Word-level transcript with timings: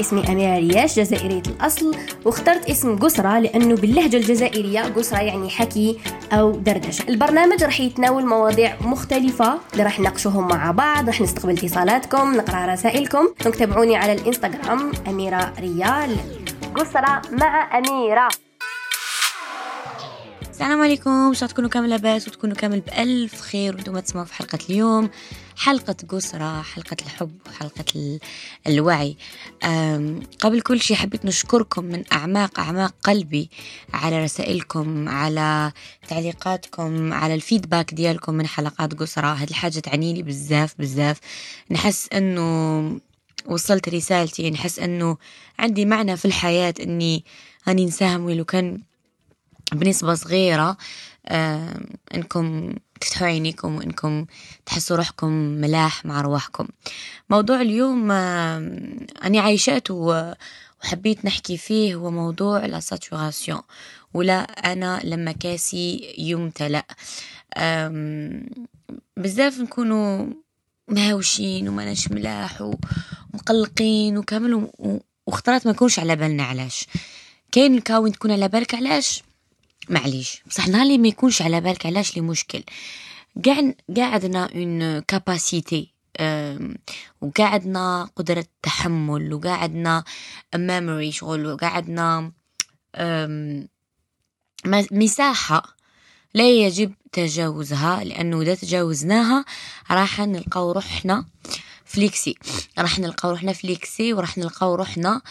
اسمي 0.00 0.28
أميرة 0.28 0.58
رياش 0.58 0.98
جزائرية 0.98 1.42
الأصل 1.46 1.96
واخترت 2.24 2.70
اسم 2.70 2.98
قسرة 2.98 3.38
لأنه 3.38 3.74
باللهجة 3.74 4.16
الجزائرية 4.16 4.80
قسرة 4.80 5.18
يعني 5.18 5.50
حكي 5.50 5.98
أو 6.32 6.50
دردشة. 6.50 7.04
البرنامج 7.08 7.64
راح 7.64 7.80
يتناول 7.80 8.26
مواضيع 8.26 8.76
مختلفة 8.80 9.58
اللي 9.72 9.82
راح 9.84 10.00
نناقشوهم 10.00 10.48
مع 10.48 10.70
بعض 10.70 11.06
راح 11.06 11.20
نستقبل 11.20 11.52
اتصالاتكم 11.52 12.36
نقرأ 12.36 12.72
رسائلكم. 12.72 13.28
تابعوني 13.58 13.96
على 13.96 14.12
الإنستغرام 14.12 14.92
أميرة 15.08 15.52
ريال. 15.60 16.16
قسرة 16.74 17.22
مع 17.30 17.78
أميرة. 17.78 18.28
السلام 20.50 20.82
عليكم 20.82 21.10
ان 21.10 21.34
شاء 21.34 21.48
تكونوا 21.48 21.70
كامل 21.70 21.90
لاباس 21.90 22.28
وتكونوا 22.28 22.56
كامل 22.56 22.80
بألف 22.80 23.40
خير 23.40 23.74
وأنتم 23.74 23.98
تسمعوا 23.98 24.26
في 24.26 24.34
حلقة 24.34 24.58
اليوم. 24.70 25.10
حلقة 25.56 25.96
قسرة 26.08 26.62
حلقة 26.62 26.96
الحب 27.02 27.38
وحلقة 27.46 28.18
الوعي. 28.66 29.16
قبل 30.40 30.60
كل 30.60 30.80
شيء 30.80 30.96
حبيت 30.96 31.24
نشكركم 31.24 31.84
من 31.84 32.04
أعماق 32.12 32.60
أعماق 32.60 32.94
قلبي 33.02 33.50
على 33.94 34.24
رسائلكم 34.24 35.08
على 35.08 35.72
تعليقاتكم 36.08 37.12
على 37.12 37.34
الفيدباك 37.34 37.94
ديالكم 37.94 38.34
من 38.34 38.46
حلقات 38.46 38.94
قسرة. 38.94 39.32
هذه 39.32 39.50
الحاجة 39.50 39.78
تعني 39.78 40.14
لي 40.14 40.22
بزاف 40.22 40.74
بزاف. 40.78 41.18
نحس 41.70 42.08
أنه 42.12 43.00
وصلت 43.46 43.88
رسالتي 43.88 44.50
نحس 44.50 44.78
أنه 44.78 45.16
عندي 45.58 45.84
معنى 45.84 46.16
في 46.16 46.24
الحياة 46.24 46.74
أني 46.80 47.24
أني 47.68 47.84
نساهم 47.84 48.24
ولو 48.24 48.44
كان 48.44 48.80
بنسبة 49.72 50.14
صغيرة 50.14 50.76
إنكم 52.14 52.74
تفتحوا 53.02 53.26
عينيكم 53.26 53.76
وإنكم 53.76 54.26
تحسوا 54.66 54.96
روحكم 54.96 55.28
ملاح 55.30 56.04
مع 56.04 56.20
رواحكم. 56.20 56.68
موضوع 57.30 57.60
اليوم 57.60 58.10
أني 58.10 59.38
عايشاته 59.38 59.94
وحبيت 60.84 61.24
نحكي 61.24 61.56
فيه 61.56 61.94
هو 61.94 62.10
موضوع 62.10 62.66
لا 62.66 62.80
ولا 64.14 64.40
أنا 64.42 65.00
لما 65.04 65.32
كاسي 65.32 66.14
يمتلأ 66.18 66.84
بزاف 69.16 69.58
نكونوا 69.58 70.26
مهاوشين 70.88 71.68
وما 71.68 71.84
ملاح 72.10 72.62
ومقلقين 73.34 74.18
وكامل 74.18 74.68
واختارات 75.26 75.66
ما 75.66 75.72
يكونش 75.72 75.98
على 75.98 76.16
بالنا 76.16 76.42
علاش. 76.42 76.86
كاين 77.52 77.74
الكاوين 77.74 78.12
تكون 78.12 78.30
على 78.30 78.48
بالك 78.48 78.74
علاش؟ 78.74 79.22
معليش. 79.88 80.42
بصح 80.46 80.68
نهار 80.68 80.82
اللي 80.82 80.98
ما 80.98 81.08
يكونش 81.08 81.42
على 81.42 81.60
بالك 81.60 81.86
علاش 81.86 82.16
لي 82.16 82.22
مشكل. 82.22 82.62
قاعد 83.46 83.74
قاعدنا 83.96 84.48
اون 84.54 85.00
كاباسيتي 85.00 85.92
وقاعدنا 87.20 88.10
قدرة 88.16 88.44
تحمل 88.62 89.34
وقاعدنا 89.34 90.04
ميموري 90.54 91.12
شغل 91.12 91.46
وقاعدنا 91.46 92.32
مساحة 94.92 95.76
لا 96.34 96.50
يجب 96.50 96.92
تجاوزها 97.12 98.04
لأنه 98.04 98.42
إذا 98.42 98.54
تجاوزناها 98.54 99.44
راح 99.90 100.20
نلقاو 100.20 100.72
روحنا 100.72 101.24
فليكسي 101.84 102.34
راح 102.78 102.98
نلقاو 102.98 103.30
روحنا 103.30 103.52
فليكسي 103.52 104.12
وراح 104.12 104.38
نلقاو 104.38 104.74
روحنا 104.74 105.22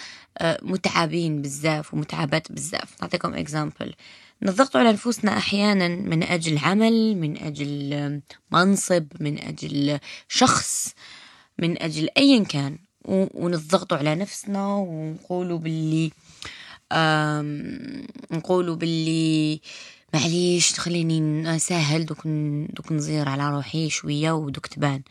متعبين 0.61 1.41
بزاف 1.41 1.93
ومتعبات 1.93 2.51
بزاف 2.51 3.01
نعطيكم 3.01 3.33
exemple 3.33 3.93
نضغط 4.41 4.75
على 4.75 4.91
نفوسنا 4.91 5.37
أحيانا 5.37 5.87
من 5.87 6.23
أجل 6.23 6.57
عمل 6.57 7.15
من 7.17 7.37
أجل 7.37 8.21
منصب 8.51 9.07
من 9.19 9.39
أجل 9.39 9.99
شخص 10.27 10.93
من 11.59 11.81
أجل 11.81 12.09
أيا 12.17 12.43
كان. 12.43 12.77
ونضغطوا 13.05 13.97
على 13.97 14.15
نفسنا 14.15 14.75
ونقولوا 14.75 15.59
باللي 15.59 16.11
نقولوا 18.31 18.75
باللي 18.75 19.61
معليش 20.13 20.79
خليني 20.79 21.19
نسهل 21.19 22.05
دوك 22.05 22.27
دوك 22.73 22.91
نزير 22.91 23.29
على 23.29 23.49
روحي 23.49 23.89
شوية 23.89 24.31
ودوك 24.31 24.67
تبان. 24.67 25.01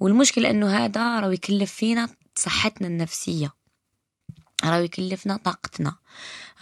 والمشكلة 0.00 0.50
إنه 0.50 0.84
هذا 0.84 1.20
راه 1.20 1.32
يكلف 1.32 1.72
فينا 1.72 2.08
صحتنا 2.36 2.88
النفسية. 2.88 3.52
راه 4.64 4.76
يكلفنا 4.78 5.36
طاقتنا 5.36 5.96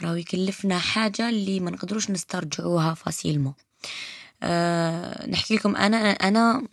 راهو 0.03 0.15
يكلفنا 0.15 0.79
حاجة 0.79 1.29
اللي 1.29 1.61
ما 1.61 1.71
نقدروش 1.71 2.11
نسترجعوها 2.11 2.95
facilement. 2.95 3.55
أه 4.43 5.31
نحكي 5.31 5.55
لكم 5.55 5.77
أنا 5.77 6.11
أنا 6.11 6.67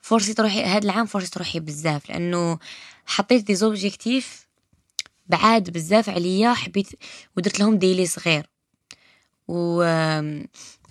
forcé 0.00 0.28
ت 0.28 0.34
روحي 0.40 0.64
هذا 0.64 0.84
العام 0.84 1.06
forcé 1.06 1.26
ت 1.26 1.30
روحي 1.38 1.60
بزاف 1.60 2.08
لأنه 2.10 2.58
حطيت 3.06 3.44
des 3.46 3.54
objectifs 3.54 4.46
بعاد 5.26 5.70
بزاف 5.70 6.08
عليا 6.08 6.54
حبيت 6.54 6.88
ودرت 7.36 7.60
لهم 7.60 7.78
délai 7.78 8.06
صغير 8.06 8.46
و 9.48 9.82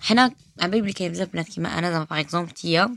حنا 0.00 0.34
عبالي 0.60 0.82
بلي 0.82 0.92
كاين 0.92 1.12
بزاف 1.12 1.28
بنات 1.28 1.48
كيما 1.48 1.78
أنا 1.78 1.90
زعما 1.90 2.04
باغ 2.04 2.20
اكزومبل 2.20 2.50
تيا 2.50 2.96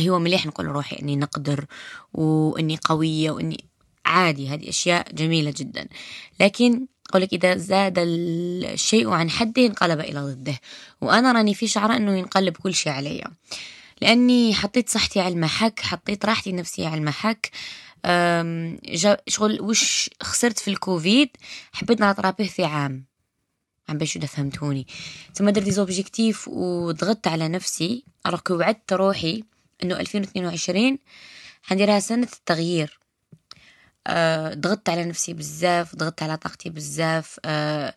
هو 0.00 0.18
مليح 0.18 0.46
نقول 0.46 0.66
روحي 0.66 0.96
إني 1.02 1.16
نقدر 1.16 1.66
وإني 2.12 2.76
قوية 2.84 3.30
وإني 3.30 3.64
عادي 4.06 4.48
هذه 4.48 4.68
أشياء 4.68 5.12
جميلة 5.12 5.54
جدا. 5.56 5.88
لكن 6.40 6.86
لك 7.14 7.32
إذا 7.32 7.56
زاد 7.56 7.94
الشيء 7.98 9.10
عن 9.10 9.30
حده 9.30 9.66
انقلب 9.66 10.00
إلى 10.00 10.20
ضده. 10.20 10.60
وأنا 11.00 11.32
راني 11.32 11.54
في 11.54 11.68
شعرة 11.68 11.96
أنه 11.96 12.18
ينقلب 12.18 12.56
كل 12.56 12.74
شيء 12.74 12.92
علي. 12.92 13.24
لأني 14.00 14.54
حطيت 14.54 14.88
صحتي 14.88 15.20
على 15.20 15.34
المحك 15.34 15.80
حطيت 15.80 16.24
راحتي 16.24 16.50
النفسية 16.50 16.86
على 16.86 16.96
المحك. 16.96 17.50
شغل 19.28 19.60
وش 19.60 20.10
خسرت 20.22 20.58
في 20.58 20.68
الكوفيد؟ 20.68 21.28
حبيت 21.72 22.00
ن 22.00 22.04
rattraper 22.04 22.44
ه 22.44 22.48
في 22.48 22.64
عام. 22.64 23.04
عم 23.88 23.98
باش 23.98 24.16
إذا 24.16 24.26
فهمتوني. 24.26 24.86
ثم 25.34 25.50
درت 25.50 25.68
des 25.68 25.88
objectifs 25.88 26.48
وضغطت 26.48 27.26
على 27.26 27.48
نفسي. 27.48 28.04
alors 28.26 28.40
وعدت 28.50 28.92
روحي 28.92 29.44
إنه 29.82 30.00
2022 30.00 30.98
حنديرها 31.62 32.00
سنة 32.00 32.28
التغيير. 32.32 33.00
آه، 34.06 34.54
ضغطت 34.54 34.88
على 34.88 35.04
نفسي 35.04 35.32
بزاف 35.34 35.96
ضغطت 35.96 36.22
على 36.22 36.36
طاقتي 36.36 36.70
بزاف 36.70 37.40
آه، 37.44 37.94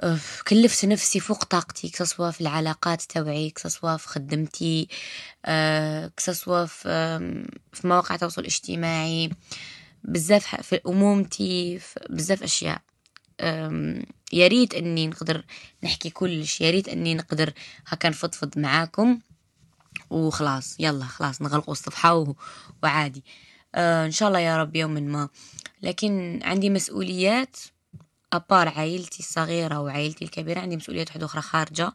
آه، 0.00 0.18
كلفت 0.48 0.84
نفسي 0.84 1.20
فوق 1.20 1.44
طاقتي 1.44 1.88
que 1.88 2.02
ce 2.02 2.11
soit 2.11 2.30
في 2.30 2.40
العلاقات 2.40 3.02
توعي 3.02 3.50
que 3.50 3.65
ce 3.65 3.76
soit 3.76 3.96
في 3.96 4.08
خدمتي 4.08 4.88
كسوا 6.16 6.66
في 6.66 6.88
في 7.72 7.86
مواقع 7.86 8.14
التواصل 8.14 8.40
الاجتماعي 8.40 9.30
بزاف 10.04 10.60
في 10.62 10.80
أمومتي 10.86 11.78
في 11.78 12.00
بزاف 12.10 12.42
أشياء. 12.42 12.82
يا 14.32 14.46
ريت 14.48 14.74
إني 14.74 15.06
نقدر 15.06 15.44
نحكي 15.84 16.10
كلش 16.10 16.60
يا 16.60 16.70
ريت 16.70 16.88
إني 16.88 17.14
نقدر 17.14 17.52
هكا 17.86 18.08
نفضفض 18.08 18.58
معاكم 18.58 19.20
وخلاص 20.10 20.76
يلا 20.80 21.04
خلاص 21.04 21.42
نغلقوا 21.42 21.72
الصفحة 21.72 22.34
وعادي. 22.82 23.24
آه 23.74 24.06
إن 24.06 24.10
شاء 24.10 24.28
الله 24.28 24.40
يا 24.40 24.56
رب 24.56 24.76
يوم 24.76 24.92
ما. 24.92 25.28
لكن 25.82 26.40
عندي 26.42 26.70
مسؤوليات 26.70 27.56
أبار 28.32 28.68
عائلتي 28.68 29.18
الصغيرة 29.18 29.80
وعائلتي 29.80 30.24
الكبيرة 30.24 30.60
عندي 30.60 30.76
مسؤوليات 30.76 31.08
واحدة 31.08 31.26
أخرى 31.26 31.42
خارجة 31.42 31.92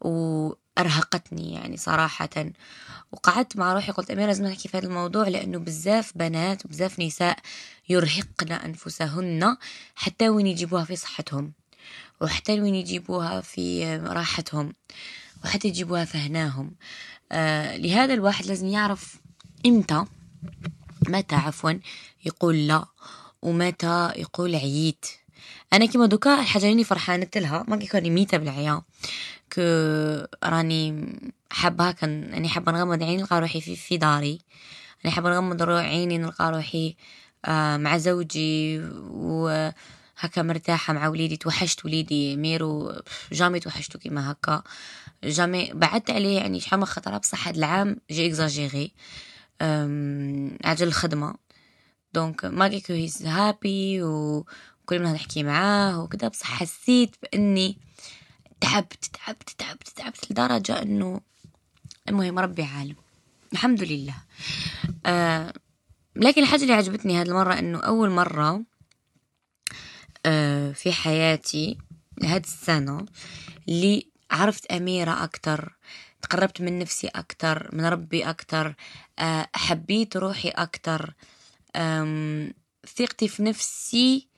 وأرهقتني 0.00 1.54
يعني 1.54 1.76
صراحة. 1.76 2.28
وقعدت 3.12 3.56
مع 3.56 3.72
روحي 3.72 3.92
قلت 3.92 4.10
أميرة 4.10 4.26
لازم 4.26 4.46
نحكي 4.46 4.68
في 4.68 4.78
هذا 4.78 4.86
الموضوع 4.86 5.28
لأنه 5.28 5.58
بزاف 5.58 6.12
بنات 6.14 6.66
وبزاف 6.66 7.00
نساء 7.00 7.38
يرهقن 7.88 8.52
أنفسهن 8.52 9.56
حتى 9.94 10.28
وين 10.28 10.46
يجيبوها 10.46 10.84
في 10.84 10.96
صحتهم 10.96 11.52
وحتى 12.20 12.60
وين 12.60 12.74
يجيبوها 12.74 13.40
في 13.40 13.96
راحتهم 13.96 14.72
وحتى 15.44 15.68
يجيبوها 15.68 16.04
في 16.04 16.18
هناهم. 16.18 16.74
آه 17.32 17.76
لهذا 17.76 18.14
الواحد 18.14 18.46
لازم 18.46 18.66
يعرف 18.66 19.16
إمتى 19.66 20.04
متى 21.08 21.34
عفوا؟ 21.34 21.72
يقول 22.24 22.68
لا. 22.68 22.84
ومتى؟ 23.42 24.12
يقول 24.16 24.54
عييت 24.54 25.06
أنا 25.72 25.86
كيما 25.86 26.06
دوكا 26.06 26.40
الحاجة 26.40 26.72
اللي 26.72 26.84
فرحانة 26.84 27.28
لها 27.36 27.64
ما 27.68 27.76
كيكوني 27.76 28.10
ميتة 28.10 28.38
بالعيا. 28.38 28.82
ك 29.50 29.58
راني 30.44 31.12
حابة 31.50 31.88
هكا 31.88 32.06
أني 32.06 32.48
حابة 32.48 32.72
نغمض 32.72 33.02
عيني 33.02 33.16
نلقى 33.16 33.40
روحي 33.40 33.60
في, 33.60 33.76
في 33.76 33.96
داري. 33.96 34.38
راني 35.04 35.14
حابة 35.14 35.30
نغمض 35.30 35.62
عيني 35.62 36.18
نلقى 36.18 36.50
روحي 36.50 36.96
آه 37.44 37.76
مع 37.76 37.98
زوجي 37.98 38.80
و 39.10 39.70
هكا 40.18 40.42
مرتاحة 40.42 40.92
مع 40.92 41.08
وليدي. 41.08 41.36
توحشت 41.36 41.84
وليدي 41.84 42.36
ميرو 42.36 42.92
jamais 43.32 43.60
توحشتو 43.60 43.98
كيما 43.98 44.30
هكا. 44.30 44.62
jamais 45.24 45.70
بعدت 45.74 46.10
عليه 46.10 46.36
يعني 46.36 46.60
شحال 46.60 46.80
من 46.80 46.86
خطرة 46.86 47.18
بصح 47.18 47.48
هاد 47.48 47.56
العام 47.56 47.96
j'ai 48.10 48.26
exagéré 48.26 48.72
على 48.72 48.92
جال 50.64 50.86
الخدمة. 50.86 51.34
donc 52.14 52.44
malgré 52.44 52.80
que 52.80 52.92
he's 52.92 53.26
happy 53.26 54.02
وكل 54.02 55.02
ما 55.02 55.12
نحكي 55.12 55.42
معاه 55.42 56.02
وكذا 56.02 56.28
بصح 56.28 56.46
حسيت 56.46 57.16
بإني 57.22 57.78
تعبت 58.60 59.04
تعبت 59.04 59.50
تعبت 59.50 59.88
تعبت 59.88 60.30
لدرجة 60.30 60.82
إنه 60.82 61.20
المهم 62.08 62.38
ربي 62.38 62.62
عالم. 62.62 62.96
الحمد 63.52 63.82
لله. 63.82 64.14
آه 65.06 65.52
لكن 66.16 66.42
الحاجة 66.42 66.62
اللي 66.62 66.72
عجبتني 66.74 67.20
هذه 67.20 67.26
المرة 67.28 67.58
إنه 67.58 67.78
أول 67.80 68.10
مرة 68.10 68.62
آه، 70.26 70.72
في 70.72 70.92
حياتي 70.92 71.78
هذه 72.24 72.42
السنة 72.42 73.06
اللي 73.68 74.06
عرفت 74.30 74.66
أميرة 74.66 75.24
أكتر. 75.24 75.76
تقربت 76.24 76.60
من 76.60 76.78
نفسي 76.78 77.08
أكتر 77.08 77.68
من 77.72 77.84
ربي 77.84 78.30
أكتر 78.30 78.74
آه، 79.18 79.48
حبيت 79.54 80.16
روحي 80.16 80.48
أكتر 80.48 81.14
ثقتي 82.96 83.28
في 83.28 83.42
نفسي 83.42 84.28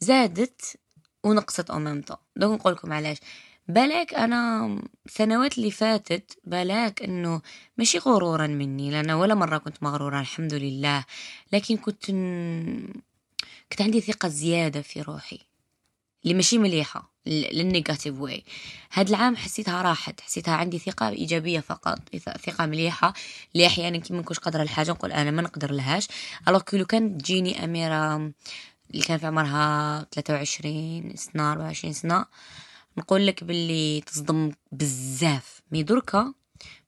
زادت 0.00 0.76
ونقصت 1.24 1.70
أمامته. 1.70 2.16
دوك 2.36 2.60
نقول 2.60 2.72
لكم 2.72 2.92
علاش. 2.92 3.16
بالك 3.68 4.14
أنا 4.14 4.82
سنوات 5.06 5.58
اللي 5.58 5.70
فاتت 5.70 6.38
بالك 6.44 7.02
إنه 7.02 7.42
ماشي 7.78 7.98
غرورا 7.98 8.46
مني 8.46 8.90
لأن 8.90 9.10
ولا 9.10 9.34
مرة 9.34 9.58
كنت 9.58 9.82
مغرورة 9.82 10.20
الحمد 10.20 10.54
لله. 10.54 11.04
لكن 11.52 11.76
كنت 11.76 12.06
كنت 13.70 13.82
عندي 13.82 14.00
ثقة 14.00 14.28
زيادة 14.28 14.82
في 14.82 15.02
روحي. 15.02 15.40
اللي 16.24 16.34
ماشي 16.34 16.58
مليحة 16.58 17.12
لل 17.26 17.45
négative 17.45 18.20
ouais 18.20 18.44
هاد 18.92 19.08
العام 19.08 19.36
حسيتها 19.36 19.82
راحت 19.82 20.20
حسيتها 20.20 20.54
عندي 20.54 20.78
ثقة 20.78 21.08
إيجابية 21.08 21.60
فقط 21.60 21.98
ثقة 22.46 22.66
مليحة. 22.66 23.14
اللي 23.54 23.66
أحيانا 23.66 23.98
كي 23.98 24.14
منكوش 24.14 24.38
قادرة 24.38 24.62
الحاجة 24.62 24.90
نقول 24.90 25.12
أنا 25.12 25.30
ما 25.30 25.42
نقدر 25.42 25.70
لهاش. 25.70 26.08
alors 26.48 26.60
كي 26.60 26.78
لو 26.78 26.84
كان 26.84 27.18
تجيني 27.18 27.64
أميرة 27.64 28.16
اللي 28.90 29.02
كان 29.06 29.18
في 29.18 29.26
عمرها 29.26 30.06
23 30.12 31.16
سنة 31.16 31.52
24 31.52 31.92
سنة 31.92 32.24
نقول 32.98 33.26
لك 33.26 33.44
باللي 33.44 34.00
تصدم 34.00 34.52
بزاف. 34.72 35.60
mais 35.72 35.82
دركا 35.82 36.34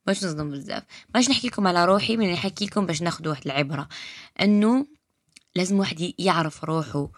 باش 0.06 0.25
نصدم 0.25 0.50
بزاف. 0.50 0.83
باش 1.15 1.31
نحكي 1.31 1.49
لكم 1.49 1.67
على 1.67 1.85
روحي 1.85 2.17
من 2.17 2.33
نحكي 2.33 2.67
لكم 2.67 2.87
باش 2.87 3.03
ناخذ 3.03 3.29
واحد 3.29 3.43
العبرة. 3.47 3.88
انه 4.41 4.87
لازم 5.55 5.79
واحد 5.79 6.12
يعرف 6.19 6.65
روحه 6.65 7.09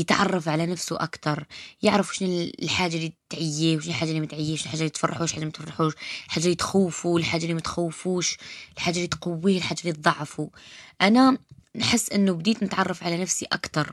يتعرف 0.00 0.48
على 0.48 0.66
نفسه 0.66 0.96
أكتر 1.02 1.46
يعرف 1.82 2.14
شنو 2.16 2.28
الحاجة 2.62 2.94
اللي 2.96 3.12
تعيه 3.30 3.76
وشنو 3.76 3.90
الحاجة 3.90 4.10
اللي 4.10 4.56
شنو 4.56 4.64
الحاجة 4.66 4.78
اللي 4.78 4.88
تفرحوش 4.90 5.30
الحاجة 5.30 5.34
اللي 5.34 5.46
ما 5.46 5.52
تفرحوش 5.52 5.94
الحاجة 6.26 6.44
اللي 6.44 6.54
تخوفه 6.54 7.16
الحاجة 7.16 7.42
اللي 7.42 7.54
ما 7.54 7.60
تخوفوش 7.60 8.36
الحاجة 8.76 8.96
اللي 8.96 9.06
تقويه 9.06 9.58
الحاجة 9.58 9.80
اللي 9.80 9.92
تضعفه. 9.92 10.50
أنا 11.02 11.38
نحس 11.76 12.10
إنه 12.10 12.32
بديت 12.32 12.62
نتعرف 12.62 13.04
على 13.04 13.16
نفسي 13.22 13.46
أكتر. 13.52 13.92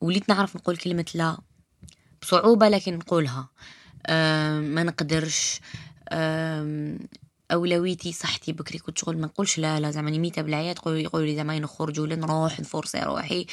وليت 0.00 0.28
نعرف 0.28 0.56
نقول 0.56 0.76
كلمة 0.76 1.04
لا. 1.14 1.38
بصعوبة 2.22 2.68
لكن 2.68 2.94
نقولها. 2.94 3.48
أم، 4.06 4.62
ما 4.62 4.82
نقدرش. 4.82 5.60
أم، 6.12 6.98
أولويتي 7.52 8.12
صحتي 8.12 8.52
بكري 8.52 8.78
كنت 8.78 8.98
شغل 8.98 9.18
ما 9.18 9.26
نقولش 9.26 9.58
لا 9.58 9.80
لا 9.80 9.90
زعما 9.90 10.10
ميتة 10.10 10.42
بالعيا 10.42 10.72
تقولوا 10.72 10.98
يقولوا 10.98 11.26
لي 11.26 11.36
زعما 11.36 11.58
نخرج 11.58 12.00
ولا 12.00 12.16
نروح 12.16 12.60
نفرصي 12.60 12.98
روحي 13.00 13.46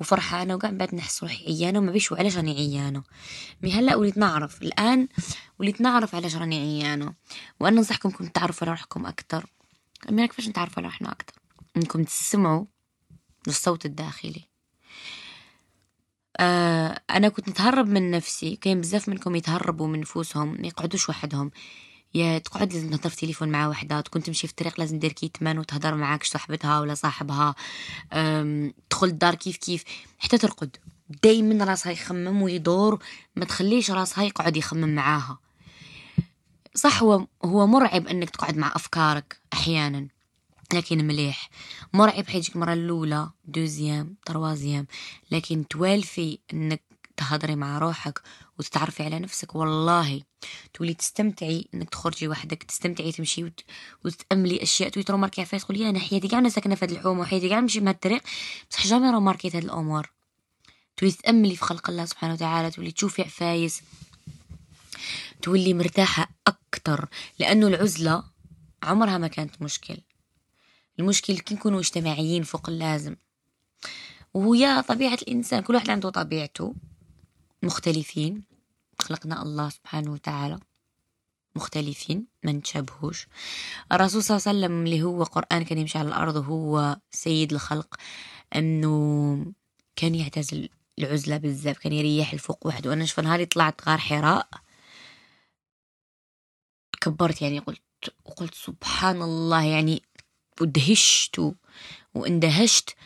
وفرحانه 0.00 0.54
وكاع 0.54 0.70
بعد 0.70 0.94
نحس 0.94 1.22
روحي 1.22 1.44
عيانة 1.46 1.78
وما 1.78 1.92
بيش 1.92 2.12
وعلاش 2.12 2.36
راني 2.36 2.56
عيانة. 2.56 3.02
mais 3.62 3.72
voilà 3.72 3.96
وليت 3.96 4.18
نعرف 4.18 4.62
الآن 4.62 5.08
وليت 5.58 5.80
نعرف 5.80 6.14
علاش 6.14 6.36
راني 6.36 6.58
عيانة. 6.58 7.14
وأنا 7.60 7.76
ننصحكم 7.76 8.10
كنتم 8.10 8.30
تعرفوا 8.30 8.66
على 8.66 8.76
روحكم 8.76 9.06
أكثر 9.06 9.46
ما 10.10 10.26
كيفاش 10.26 10.48
نتعرفوا 10.48 10.82
على 10.82 10.86
روحنا 10.86 11.12
أكثر 11.12 11.34
أنكم 11.76 12.04
تسمعوا 12.04 12.64
للصوت 13.46 13.86
الداخلي. 13.86 14.48
آه 16.36 17.00
أنا 17.10 17.28
كنت 17.28 17.48
نتهرب 17.48 17.88
من 17.88 18.10
نفسي 18.10 18.56
كاين 18.56 18.80
بزاف 18.80 19.08
منكم 19.08 19.36
يتهربوا 19.36 19.86
من 19.86 20.00
نفوسهم 20.00 20.60
ما 20.60 20.66
يقعدوش 20.66 21.08
وحدهم. 21.08 21.50
يا 22.14 22.38
تقعد 22.38 22.72
لازم 22.72 22.90
تهضر 22.90 23.10
في 23.10 23.16
تليفون 23.16 23.48
مع 23.48 23.68
وحدة 23.68 24.00
تكون 24.00 24.22
تمشي 24.22 24.46
في 24.46 24.52
الطريق 24.52 24.80
لازم 24.80 24.98
دير 24.98 25.12
كيتمان 25.12 25.58
وتهضر 25.58 25.94
معاك 25.94 26.24
صاحبتها 26.24 26.80
ولا 26.80 26.94
صاحبها. 26.94 27.54
تدخل 28.90 29.06
الدار 29.06 29.34
كيف 29.34 29.56
كيف. 29.56 29.84
حتى 30.18 30.38
ترقد. 30.38 30.76
دايما 31.22 31.64
راسها 31.64 31.92
يخمم 31.92 32.42
ويدور 32.42 33.02
ما 33.36 33.44
تخليش 33.44 33.90
راسها 33.90 34.24
يقعد 34.24 34.56
يخمم 34.56 34.94
معاها. 34.94 35.38
صح 36.74 37.02
هو 37.02 37.26
هو 37.44 37.66
مرعب 37.66 38.06
إنك 38.06 38.30
تقعد 38.30 38.56
مع 38.56 38.72
أفكارك 38.76 39.40
أحيانا 39.52 40.08
لكن 40.74 41.06
مليح. 41.06 41.50
مرعب 41.92 42.28
حيجيك 42.28 42.56
مرة 42.56 42.72
الأولى 42.72 43.30
دوزيام 43.44 44.14
تروازيام. 44.26 44.86
لكن 45.30 45.68
توالفي 45.68 46.38
إنك 46.52 46.82
تهضري 47.16 47.56
مع 47.56 47.78
روحك 47.78 48.20
وتتعرفي 48.58 49.02
على 49.02 49.18
نفسك. 49.18 49.54
والله 49.54 50.22
تولي 50.74 50.94
تستمتعي 50.94 51.68
إنك 51.74 51.90
تخرجي 51.90 52.28
وحدك 52.28 52.62
تستمتعي 52.62 53.12
تمشي 53.12 53.44
وت... 53.44 53.60
وتتاملي 54.04 54.62
أشياء. 54.62 54.88
تولي 54.88 55.04
تروماركي 55.04 55.44
فيها 55.44 55.58
تقولي 55.58 55.90
أنا 55.90 55.98
حياتي 55.98 56.28
كاع 56.28 56.38
أنا 56.38 56.48
ساكنة 56.48 56.74
في 56.74 56.84
هذه 56.84 56.92
الحومة 56.92 57.20
وحياتي 57.20 57.48
كاع 57.48 57.60
نمشي 57.60 57.80
بهذا 57.80 57.90
الطريق. 57.90 58.22
بصح 58.70 58.86
جامي 58.86 59.10
روماركيت 59.10 59.56
هذه 59.56 59.64
الأمور. 59.64 60.10
تولي 60.96 61.12
تتاملي 61.12 61.56
في 61.56 61.64
خلق 61.64 61.90
الله 61.90 62.04
سبحانه 62.04 62.32
وتعالى 62.32 62.70
تولي 62.70 62.92
تشوفي 62.92 63.22
عفايس. 63.22 63.82
تولي 65.42 65.74
مرتاحة 65.74 66.28
أكتر 66.46 67.08
لأنه 67.38 67.66
العزلة 67.66 68.24
عمرها 68.82 69.18
ما 69.18 69.28
كانت 69.28 69.62
مشكل. 69.62 69.96
المشكل 70.98 71.38
كي 71.38 71.54
نكونوا 71.54 71.80
اجتماعيين 71.80 72.42
فوق 72.42 72.68
اللازم. 72.68 73.16
وهي 74.34 74.82
طبيعة 74.82 75.14
الإنسان 75.14 75.62
كل 75.62 75.74
واحد 75.74 75.90
عنده 75.90 76.10
طبيعته. 76.10 76.74
مختلفين. 77.64 78.42
خلقنا 78.98 79.42
الله 79.42 79.68
سبحانه 79.68 80.12
وتعالى 80.12 80.58
مختلفين 81.56 82.26
ما 82.42 82.52
نتشابهوش. 82.52 83.26
الرسول 83.92 84.22
صلى 84.22 84.36
الله 84.36 84.48
عليه 84.48 84.58
وسلم 84.58 84.84
اللي 84.84 85.02
هو 85.02 85.22
قرآن 85.22 85.64
كان 85.64 85.78
يمشي 85.78 85.98
على 85.98 86.08
الأرض 86.08 86.36
وهو 86.36 86.96
سيد 87.10 87.52
الخلق 87.52 87.94
أنه 88.56 89.46
كان 89.96 90.14
يعتزل 90.14 90.68
العزلة 90.98 91.36
بزاف 91.36 91.78
كان 91.78 91.92
يريح 91.92 92.32
الفوق 92.32 92.66
وحده. 92.66 92.90
وأنا 92.90 93.04
شوف 93.04 93.20
نهاري 93.20 93.46
طلعت 93.46 93.88
غار 93.88 93.98
حراء 93.98 94.48
كبرت 97.00 97.42
يعني 97.42 97.58
قلت 97.58 97.82
وقلت 98.24 98.54
سبحان 98.54 99.22
الله 99.22 99.62
يعني 99.62 100.02
ودهشت 100.60 101.54
واندهشت 102.14 102.96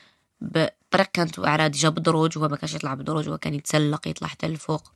بطريق 0.93 1.07
كانت 1.13 1.39
أعراض 1.39 1.71
جاب 1.71 1.95
بدروج 1.95 2.39
وهو 2.39 2.49
ما 2.49 2.57
كانش 2.57 2.75
يطلع 2.75 2.95
بدروج 2.95 3.29
هو 3.29 3.39
كان 3.39 3.55
يتسلق 3.55 4.09
يطلع 4.09 4.29
حتى 4.29 4.47
الفوق 4.47 4.93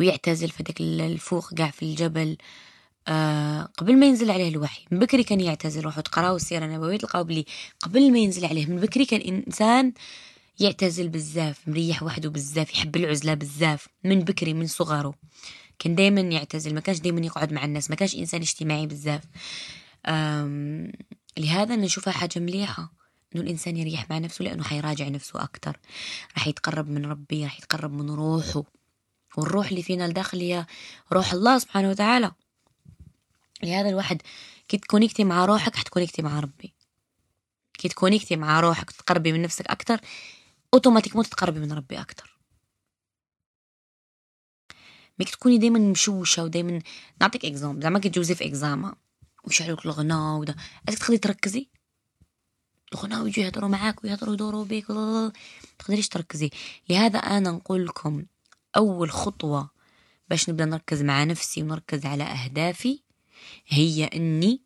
ويعتزل 0.00 0.48
في 0.48 0.80
الفوق 0.80 1.54
قاع 1.54 1.70
في 1.70 1.82
الجبل. 1.82 2.36
آه 3.08 3.62
قبل 3.62 3.98
ما 3.98 4.06
ينزل 4.06 4.30
عليه 4.30 4.48
الوحي 4.48 4.84
من 4.90 4.98
بكري 4.98 5.24
كان 5.24 5.40
يعتزل. 5.40 5.80
روحوا 5.80 6.02
تقراوا 6.02 6.36
السيره 6.36 6.64
النبوية 6.64 6.96
تلقاو 6.98 7.24
بلي 7.24 7.44
قبل 7.80 8.12
ما 8.12 8.18
ينزل 8.18 8.44
عليه 8.44 8.66
من 8.66 8.76
بكري 8.76 9.04
كان 9.04 9.20
إنسان 9.20 9.92
يعتزل 10.60 11.08
بزاف 11.08 11.68
مريح 11.68 12.02
وحده 12.02 12.30
بزاف 12.30 12.74
يحب 12.74 12.96
العزلة 12.96 13.34
بزاف 13.34 13.88
من 14.04 14.20
بكري 14.20 14.54
من 14.54 14.66
صغره 14.66 15.14
كان 15.78 15.94
دائما 15.94 16.20
يعتزل 16.20 16.74
ما 16.74 16.80
كانش 16.80 16.98
دائما 16.98 17.26
يقعد 17.26 17.52
مع 17.52 17.64
الناس 17.64 17.90
ما 17.90 17.96
كانش 17.96 18.16
إنسان 18.16 18.40
اجتماعي 18.40 18.86
بزاف. 18.86 19.22
لهذا 21.38 21.76
نشوفها 21.76 22.12
حاجة 22.12 22.38
مليحة. 22.38 23.01
إنه 23.34 23.44
الإنسان 23.44 23.76
يريح 23.76 24.10
مع 24.10 24.18
نفسه 24.18 24.42
لأنه 24.42 24.64
حيراجع 24.64 25.08
نفسه 25.08 25.42
أكتر. 25.42 25.78
راح 26.34 26.48
يتقرب 26.48 26.88
من 26.88 27.06
ربي 27.06 27.44
راح 27.44 27.58
يتقرب 27.58 27.92
من 27.92 28.10
روحه. 28.10 28.64
والروح 29.36 29.68
اللي 29.68 29.82
فينا 29.82 30.06
الداخل 30.06 30.40
هي 30.40 30.66
روح 31.12 31.32
الله 31.32 31.58
سبحانه 31.58 31.90
وتعالى. 31.90 32.32
لهذا 33.62 33.88
الواحد 33.88 34.22
كي 34.68 34.78
تـ 34.78 34.83
connecter 34.83 35.24
مع 35.24 35.44
روحك 35.44 35.76
حتـ 35.76 35.84
connecter 35.84 36.22
مع 36.22 36.40
ربي. 36.40 36.74
كي 37.78 37.88
تـ 37.88 37.93
connecter 37.93 38.36
مع 38.36 38.60
روحك 38.60 38.90
تقربي 38.90 39.32
من 39.32 39.42
نفسك 39.42 39.66
أكتر 39.66 40.00
automatiquement 40.74 41.24
تتقربي 41.24 41.60
من 41.60 41.72
ربي 41.72 42.00
أكتر. 42.00 42.38
mais 45.18 45.26
كي 45.26 45.30
تكوني 45.30 45.58
دايما 45.58 45.78
مشوشة 45.78 46.44
ودايما 46.44 46.82
نعطيك 47.20 47.44
exemple 47.44 47.82
زعما 47.82 47.98
كي 47.98 48.08
تجوزي 48.08 48.34
في 48.34 48.46
اكزاما 48.46 48.94
ويشعلوك 49.44 49.86
الغناء 49.86 50.38
و 50.38 50.56
est-ce 50.88 50.95
que 50.95 50.98
تقدري 50.98 51.18
تركزي؟ 51.18 51.68
الغناء 52.92 53.22
ويجوا 53.22 53.68
معاك 53.68 54.04
ويهضروا 54.04 54.34
يدوروا 54.34 54.64
بيك. 54.64 54.86
تقدريش 55.78 56.08
تركزي. 56.08 56.50
لهذا 56.88 57.18
أنا 57.18 57.50
نقول 57.50 57.86
لكم 57.86 58.24
أول 58.76 59.10
خطوة 59.10 59.70
باش 60.28 60.50
نبدأ 60.50 60.64
نركز 60.64 61.02
مع 61.02 61.24
نفسي 61.24 61.62
ونركز 61.62 62.06
على 62.06 62.24
أهدافي 62.24 63.00
هي 63.66 64.04
إني 64.04 64.60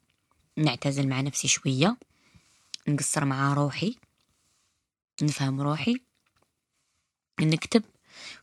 نعتزل 0.57 1.09
مع 1.09 1.21
نفسي 1.21 1.49
شوية 1.49 1.97
نقصر 2.89 3.25
مع 3.25 3.55
روحي 3.55 3.97
نفهم 5.23 5.61
روحي 5.61 5.97
نكتب 7.41 7.83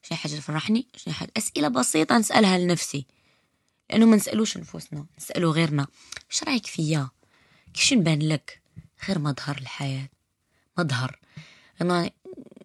شنو 0.04 0.18
حاجة 0.18 0.32
تفرحني 0.32 0.88
شنو 0.96 1.14
حاجة. 1.14 1.32
أسئلة 1.38 1.68
بسيطة 1.68 2.18
نسألها 2.18 2.58
لنفسي. 2.58 3.06
لأنه 3.90 4.06
ما 4.06 4.16
نسألوش 4.16 4.58
نفوسنا 4.58 5.06
نسالو 5.18 5.52
غيرنا. 5.52 5.88
إيش 6.32 6.44
رأيك 6.44 6.66
فيا؟ 6.66 7.10
كيش 7.74 7.94
نبان 7.94 8.20
لك؟ 8.20 8.63
غير 9.08 9.20
مظهر 9.20 9.58
الحياة. 9.58 10.10
مظهر. 10.78 11.20
أنا 11.82 12.10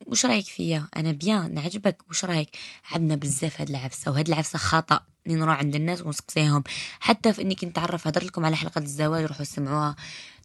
وش 0.06 0.26
رأيك 0.26 0.46
فيا 0.46 0.88
أنا 0.96 1.12
بيان 1.12 1.54
نعجبك. 1.54 2.02
وش 2.10 2.24
رأيك؟ 2.24 2.56
عندنا 2.90 3.16
بزاف 3.16 3.60
هاد 3.60 3.68
العفسة 3.70 4.10
وهاد 4.10 4.28
العفسة 4.28 4.58
خطأ. 4.58 5.00
نروح 5.26 5.58
عند 5.58 5.74
الناس 5.74 6.02
ونسقسيهم. 6.02 6.64
حتى 7.00 7.32
في 7.32 7.42
إني 7.42 7.54
كنت 7.54 7.64
نتعرف 7.64 8.06
هدرت 8.06 8.24
لكم 8.24 8.44
على 8.44 8.56
حلقة 8.56 8.78
الزواج 8.78 9.24
روحوا 9.24 9.44
سمعوها. 9.44 9.96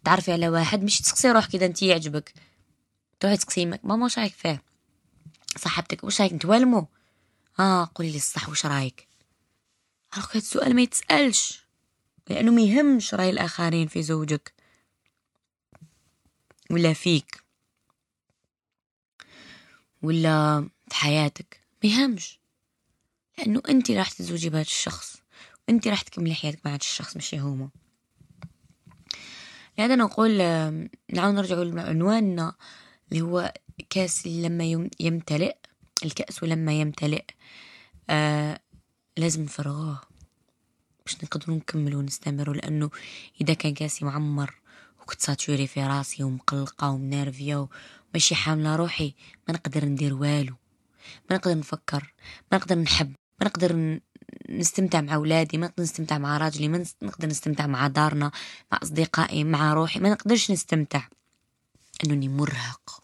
تعرفي 0.04 0.32
على 0.32 0.50
واحد 0.50 0.84
مش 0.84 1.02
تسقسي 1.02 1.32
روحك 1.32 1.56
إذا 1.56 1.66
انت 1.66 1.82
يعجبك. 1.84 2.34
تروحي 3.20 3.38
تسقسي 3.38 3.66
ماما 3.66 4.04
واش 4.04 4.20
رأيك 4.20 4.34
فيه 4.34 4.64
صاحبتك 5.58 6.04
واش 6.04 6.22
رأيك؟ 6.22 6.34
نتوالمو. 6.34 6.88
آه 7.60 7.92
قولي 7.96 8.12
لي 8.12 8.18
الصح 8.18 8.50
واش 8.50 8.66
رأيك؟ 8.66 9.08
هذا 10.14 10.28
السؤال 10.36 10.76
ما 10.76 10.82
يتسألش. 10.82 11.64
لأنه 12.30 12.52
ما 12.52 12.62
يهمش 12.62 13.14
رأي 13.14 13.30
الآخرين 13.30 13.88
في 13.88 14.04
زوجك. 14.04 14.54
ولا 16.74 16.94
فيك؟ 16.94 17.44
ولا 20.02 20.70
في 20.90 20.96
حياتك؟ 20.96 21.62
ما 21.84 22.40
لأنه 23.38 23.62
انت 23.70 23.92
راح 23.92 24.12
تتزوجي 24.12 24.50
بهذا 24.50 24.62
الشخص 24.62 25.18
وانت 25.68 25.88
راح 25.88 26.02
تكملي 26.02 26.34
حياتك 26.34 26.60
مع 26.66 26.72
هذا 26.72 26.80
الشخص 26.80 27.18
مش 27.18 27.36
هما 27.36 27.70
لهذا 29.78 29.96
نقول 29.96 30.38
نعاود 31.14 31.36
نرجع 31.36 31.56
لعنواننا 31.56 32.56
اللي 33.12 33.22
هو 33.22 33.54
كاس 33.90 34.28
لما 34.28 34.90
يمتلئ. 35.00 35.56
الكأس 36.06 36.44
لما 36.44 36.74
يمتلئ. 36.74 37.26
آه 38.10 38.60
لازم 39.18 39.44
نفرغوه 39.44 40.02
باش 41.06 41.24
نقدروا 41.24 41.58
نكملوا 41.58 42.00
ونستمروا 42.00 42.56
لأنه 42.56 42.90
إذا 43.42 43.54
كان 43.54 43.74
كاسي 43.74 44.06
معمر. 44.06 44.63
وكنت 45.04 45.22
ساتوري 45.22 45.68
في 45.68 45.84
راسي 45.84 46.24
ومقلقة 46.24 46.90
ومنرفية 46.90 47.68
وماشي 48.10 48.36
حاملة 48.36 48.76
روحي. 48.76 49.16
ما 49.48 49.54
نقدر 49.54 49.86
ندير 49.86 50.14
والو. 50.14 50.56
ما 51.30 51.36
نقدر 51.36 51.58
نفكر. 51.58 52.14
ما 52.52 52.58
نقدر 52.58 52.76
نحب. 52.76 53.16
ما 53.42 53.48
نقدر 53.48 54.00
نستمتع 54.50 55.02
مع 55.02 55.16
أولادي 55.16 55.58
ما 55.58 55.68
نقدر 55.68 55.84
نستمتع 55.84 56.18
مع 56.18 56.38
راجلي. 56.38 56.68
ما 56.68 56.86
نقدر 57.02 57.28
نستمتع 57.28 57.68
مع 57.68 57.88
دارنا 57.88 58.32
مع 58.72 58.80
أصدقائي 58.84 59.44
مع 59.44 59.74
روحي. 59.74 60.00
ما 60.00 60.10
نقدرش 60.10 60.52
نستمتع. 60.52 61.08
أنني 62.06 62.30
مرهق. 62.30 63.04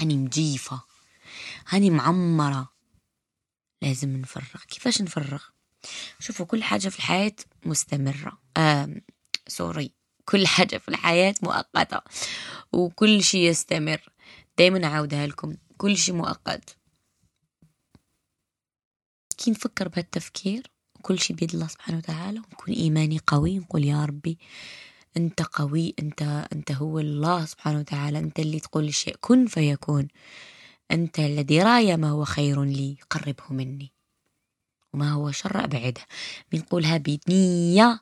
أني 0.00 0.16
مجيفة. 0.16 0.82
هاني 1.68 1.90
معمرة. 1.90 2.72
لازم 3.82 4.16
نفرغ. 4.16 4.62
كيفاش 4.68 5.02
نفرغ؟ 5.02 5.42
شوفوا 6.18 6.46
كل 6.46 6.62
حاجة 6.62 6.88
في 6.88 6.98
الحياة 6.98 7.36
مستمرة. 7.64 8.38
آه 8.56 9.00
سوري. 9.48 10.01
كل 10.32 10.46
حاجة 10.46 10.78
في 10.78 10.88
الحياة 10.88 11.34
مؤقتة 11.42 12.00
وكل 12.72 13.22
شيء 13.22 13.40
يستمر. 13.40 14.00
دايما 14.58 14.84
أعودها 14.84 15.26
لكم 15.26 15.56
كل 15.76 15.96
شيء 15.96 16.14
مؤقت. 16.14 16.76
كي 19.38 19.50
نفكر 19.50 19.88
بهالتفكير 19.88 20.70
كل 21.02 21.18
شيء 21.18 21.36
بيد 21.36 21.54
الله 21.54 21.66
سبحانه 21.66 21.98
وتعالى 21.98 22.38
ونكون 22.38 22.74
إيماني 22.74 23.20
قوي 23.26 23.58
نقول 23.58 23.84
يا 23.84 24.04
ربي 24.04 24.38
أنت 25.16 25.42
قوي 25.42 25.94
أنت 25.98 26.46
أنت 26.52 26.72
هو 26.72 26.98
الله 26.98 27.44
سبحانه 27.44 27.78
وتعالى 27.78 28.18
أنت 28.18 28.38
اللي 28.38 28.60
تقول 28.60 28.84
الشيء 28.88 29.16
كن 29.20 29.46
فيكون. 29.46 30.08
أنت 30.90 31.18
الذي 31.18 31.62
رأي 31.62 31.96
ما 31.96 32.10
هو 32.10 32.24
خير 32.24 32.62
لي 32.64 32.96
قربه 33.10 33.44
مني. 33.50 33.92
وما 34.92 35.12
هو 35.12 35.30
شر 35.30 35.64
أبعده. 35.64 36.02
بنقولها 36.52 36.96
بنية. 36.96 38.00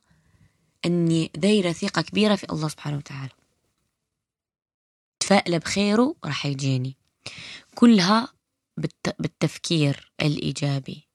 أني 0.86 1.30
دايرة 1.34 1.72
ثقة 1.72 2.02
كبيرة 2.02 2.34
في 2.34 2.52
الله 2.52 2.68
سبحانه 2.68 2.96
وتعالى. 2.96 3.32
تفائل 5.20 5.58
بخيره 5.58 6.14
راح 6.24 6.46
يجيني. 6.46 6.96
كلها 7.74 8.28
بالتفكير 9.18 10.12
الإيجابي. 10.22 11.06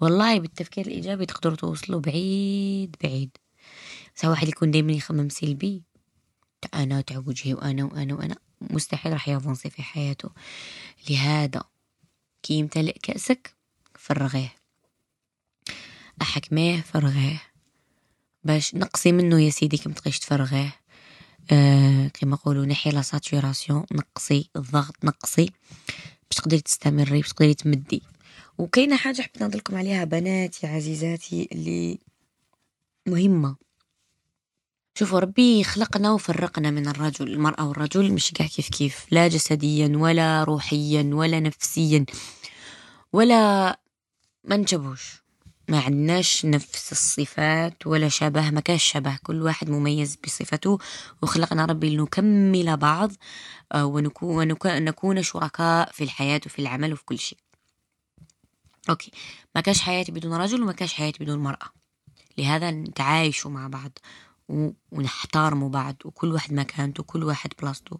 والله 0.00 0.38
بالتفكير 0.40 0.86
الإيجابي 0.86 1.26
تقدروا 1.26 1.56
توصلوا 1.56 2.00
بعيد 2.00 2.96
بعيد. 3.02 3.36
بس 4.16 4.24
واحد 4.24 4.48
يكون 4.48 4.70
دايما 4.70 4.92
يخمم 4.92 5.28
سلبي 5.28 5.82
أنا 6.74 7.00
تعب 7.00 7.28
وجهي 7.28 7.54
وأنا 7.54 7.84
وأنا 7.84 8.14
وأنا. 8.14 8.36
مستحيل 8.60 9.12
راح 9.12 9.28
يـ 9.28 9.33
avancer 9.33 9.70
في 9.70 9.82
حياته. 9.82 10.30
لهذا 11.10 11.64
كي 12.42 12.54
يمتلئ 12.54 12.98
كأسك 13.02 13.54
فرغيه. 13.94 14.54
أحكميه 16.22 16.80
فرغيه. 16.80 17.51
باش 18.44 18.74
نقصي 18.74 19.12
منه 19.12 19.40
يا 19.40 19.50
سيدي 19.50 19.76
كم 19.78 19.92
تقيش 19.92 20.18
تفرغيه. 20.18 20.74
آه 21.52 22.08
كما 22.08 22.36
يقولوا 22.36 22.66
نحي 22.66 22.90
la 22.90 23.02
saturation 23.02 23.84
نقصي 23.92 24.50
الضغط 24.56 25.04
نقصي 25.04 25.50
باش 26.30 26.36
تقدري 26.36 26.60
تستمري 26.60 27.20
باش 27.20 27.28
تقدري 27.28 27.54
تمدي. 27.54 28.02
وكاينة 28.58 28.96
حاجة 28.96 29.22
حبيت 29.22 29.42
نهضر 29.42 29.62
عليها 29.72 30.04
بناتي 30.04 30.66
عزيزاتي 30.66 31.48
اللي 31.52 31.98
مهمة. 33.06 33.56
شوفوا 34.98 35.18
ربي 35.18 35.64
خلقنا 35.64 36.12
وفرقنا 36.12 36.70
من 36.70 36.88
الرجل 36.88 37.28
المرأة 37.28 37.68
والرجل 37.68 38.12
مش 38.12 38.30
كاع 38.30 38.46
كيف 38.46 38.68
كيف. 38.68 39.06
لا 39.10 39.28
جسديا 39.28 39.92
ولا 39.96 40.44
روحيا 40.44 41.10
ولا 41.12 41.40
نفسيا 41.40 42.06
ولا 43.12 43.80
ما 44.44 44.56
نشبهوش. 44.56 45.21
ما 45.72 45.80
عندناش 45.80 46.44
نفس 46.46 46.92
الصفات 46.92 47.86
ولا 47.86 48.08
شبه 48.08 48.50
ما 48.50 48.60
كاش 48.60 48.84
شبه. 48.84 49.18
كل 49.22 49.42
واحد 49.42 49.70
مميز 49.70 50.16
بصفته 50.24 50.78
وخلقنا 51.22 51.64
ربي 51.64 51.96
لنكمل 51.96 52.76
بعض 52.76 53.12
آه، 53.72 53.84
ونكون, 53.84 54.56
ونكون 54.64 55.22
شركاء 55.22 55.92
في 55.92 56.04
الحياة 56.04 56.40
وفي 56.46 56.58
العمل 56.58 56.92
وفي 56.92 57.04
كل 57.04 57.18
شيء. 57.18 57.38
أوكي. 58.90 59.10
ما 59.54 59.60
كاش 59.60 59.80
حياة 59.80 60.04
بدون 60.08 60.34
رجل 60.34 60.62
وما 60.62 60.72
كاش 60.72 60.94
حياة 60.94 61.12
بدون 61.20 61.38
مرأة. 61.38 61.68
لهذا 62.38 62.70
نتعايشوا 62.70 63.50
مع 63.50 63.68
بعض 63.68 63.98
ونحترموا 64.92 65.68
بعض 65.68 65.96
وكل 66.04 66.32
واحد 66.32 66.52
مكانته 66.52 67.00
وكل 67.00 67.24
واحد 67.24 67.50
بلاصته. 67.62 67.98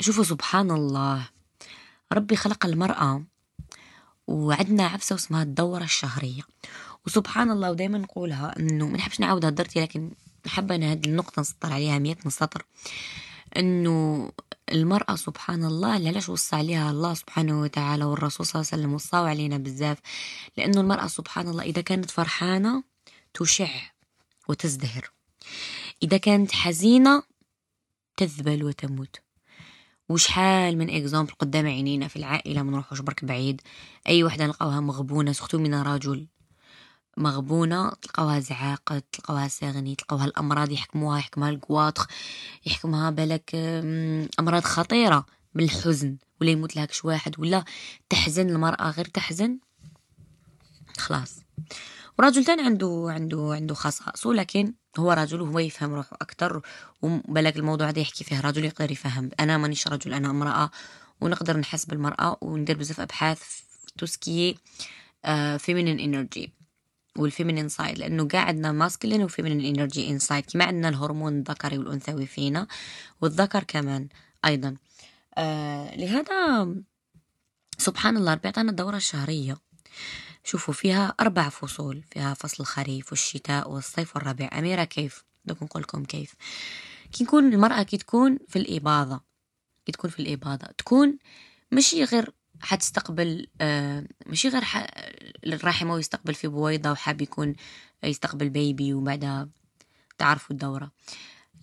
شوفوا 0.00 0.24
سبحان 0.24 0.70
الله. 0.70 1.28
ربي 2.12 2.36
خلق 2.36 2.66
المرأة 2.66 3.24
وعندنا 4.28 4.86
عفسة 4.86 5.14
اسمها 5.14 5.42
الدورة 5.42 5.84
الشهرية. 5.84 6.42
وسبحان 7.06 7.50
الله 7.50 7.70
ودايما 7.70 7.98
نقولها 7.98 8.58
إنه 8.58 8.88
ما 8.88 8.96
نحبش 8.96 9.20
نعاود 9.20 9.44
هدرتي 9.44 9.80
لكن 9.80 10.10
حابة 10.46 10.74
أنا 10.74 10.92
هذه 10.92 11.06
النقطة 11.06 11.40
نسطر 11.40 11.72
عليها 11.72 11.98
مئة 11.98 12.28
سطر 12.28 12.64
إنه 13.56 14.30
المرأة 14.72 15.16
سبحان 15.16 15.64
الله 15.64 15.92
علاش 15.92 16.28
وصى 16.28 16.56
عليها 16.56 16.90
الله 16.90 17.14
سبحانه 17.14 17.60
وتعالى 17.60 18.04
والرسول 18.04 18.46
صلى 18.46 18.60
الله 18.60 18.68
عليه 18.72 18.82
وسلم 18.82 18.94
وصاوا 18.94 19.28
علينا 19.28 19.58
بزاف؟ 19.58 19.98
لأنه 20.56 20.80
المرأة 20.80 21.06
سبحان 21.06 21.48
الله 21.48 21.62
إذا 21.62 21.82
كانت 21.82 22.10
فرحانة 22.10 22.84
تشع 23.34 23.70
وتزدهر. 24.48 25.10
إذا 26.02 26.16
كانت 26.16 26.52
حزينة 26.52 27.22
تذبل 28.16 28.64
وتموت. 28.64 29.20
وشحال 30.08 30.78
من 30.78 30.90
اكزامبل 30.90 31.32
قدام 31.32 31.66
عينينا 31.66 32.08
في 32.08 32.16
العائلة 32.16 32.62
ما 32.62 32.70
نروحوش 32.70 33.00
برك 33.00 33.24
بعيد؟ 33.24 33.60
أي 34.08 34.24
وحدة 34.24 34.46
نلقاوها 34.46 34.80
مغبونة 34.80 35.32
سختو 35.32 35.58
من 35.58 35.74
رجل 35.74 36.26
مغبونة 37.16 37.90
تلقاوها 37.90 38.40
زعاقة 38.40 39.02
تلقاوها 39.12 39.48
ساغني 39.48 39.94
تلقاوها 39.94 40.24
الأمراض 40.24 40.70
يحكموها 40.70 41.18
يحكمها 41.18 41.50
القواطخ 41.50 42.06
يحكمها 42.66 43.10
بالك 43.10 43.50
أمراض 44.40 44.62
خطيرة 44.62 45.26
بالحزن. 45.54 46.16
ولا 46.40 46.50
يموت 46.50 46.76
لها 46.76 46.84
كش 46.84 47.04
واحد 47.04 47.40
ولا 47.40 47.64
تحزن 48.10 48.50
المرأة 48.50 48.90
غير 48.90 49.04
تحزن؟ 49.04 49.58
خلاص. 50.98 51.36
ورجل 52.18 52.44
تاني 52.44 52.62
عنده 52.62 53.06
عنده 53.08 53.50
عنده 53.54 53.74
خصائص 53.74 54.26
ولكن 54.26 54.74
هو 54.98 55.12
رجل 55.12 55.40
وهو 55.40 55.58
يفهم 55.58 55.94
روحه 55.94 56.16
أكتر 56.20 56.62
وبالك 57.02 57.56
الموضوع 57.56 57.90
ده 57.90 58.00
يحكي 58.00 58.24
فيه 58.24 58.40
رجل 58.40 58.64
يقدر 58.64 58.90
يفهم. 58.90 59.30
أنا 59.40 59.58
مانيش 59.58 59.88
رجل 59.88 60.14
أنا 60.14 60.30
امرأة 60.30 60.70
ونقدر 61.20 61.56
نحس 61.56 61.84
بالمرأة 61.84 62.36
وندير 62.40 62.78
بزاف 62.78 63.00
أبحاث 63.00 63.42
tout 63.98 64.25
ce 64.25 64.38
qui 64.38 64.58
est 65.58 65.70
feminine 65.70 66.00
energy 66.00 66.52
وال 67.16 67.26
feminine 67.26 67.68
side 67.68 67.98
لأنه 67.98 68.28
قاعد 68.28 68.46
عندنا 68.46 68.72
masculine 68.72 69.22
و 69.22 69.28
feminine 69.28 69.76
energy 69.76 70.10
inside 70.10 70.44
كما 70.52 70.64
عندنا 70.64 70.88
الهرمون 70.88 71.38
الذكري 71.38 71.78
والأنثوي 71.78 72.26
فينا 72.26 72.66
والذكر 73.20 73.64
كمان 73.64 74.08
أيضا. 74.44 74.76
آه 75.38 75.96
لهذا 75.96 76.68
سبحان 77.78 78.16
الله 78.16 78.34
ربي 78.34 78.48
عطانا 78.48 78.70
الدورة 78.70 78.96
الشهرية. 78.96 79.56
شوفوا 80.44 80.74
فيها 80.74 81.14
أربع 81.20 81.48
فصول 81.48 82.02
فيها 82.02 82.34
فصل 82.34 82.56
الخريف 82.60 83.12
والشتاء 83.12 83.70
والصيف 83.70 84.16
والربيع. 84.16 84.58
أميرة 84.58 84.84
كيف؟ 84.84 85.24
دوك 85.44 85.62
نقول 85.62 85.82
لكم 85.82 86.04
كيف. 86.04 86.34
كي 87.12 87.24
نكون 87.24 87.54
المرأة 87.54 87.82
كي 87.82 87.96
تكون 87.96 88.38
في 88.48 88.58
الإباضة 88.58 89.20
كي 89.86 89.92
تكون 89.92 90.10
في 90.10 90.20
الإباضة 90.20 90.66
تكون 90.66 91.18
ماشي 91.70 92.04
غير 92.04 92.32
حتستقبل 92.60 93.46
آه 93.60 94.04
ماشي 94.26 94.48
غير 94.48 94.64
ح... 94.64 94.86
الرحم 95.46 95.98
يستقبل 95.98 96.34
في 96.34 96.48
بويضة 96.48 96.90
وحاب 96.90 97.20
يكون 97.20 97.54
يستقبل 98.02 98.50
بيبي 98.50 98.94
وبعدها 98.94 99.48
تعرفوا 100.18 100.50
الدورة. 100.50 100.92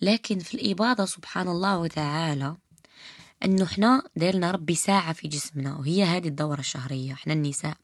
لكن 0.02 0.38
في 0.38 0.54
الإباضة 0.54 1.04
سبحان 1.04 1.48
الله 1.48 1.78
وتعالى 1.78 2.56
إنه 3.44 3.64
إحنا 3.64 4.02
دايرنا 4.16 4.50
ربي 4.50 4.74
ساعة 4.74 5.12
في 5.12 5.28
جسمنا 5.28 5.76
وهي 5.76 6.04
هذه 6.04 6.28
الدورة 6.28 6.60
الشهرية 6.60 7.12
إحنا 7.12 7.32
النساء. 7.32 7.76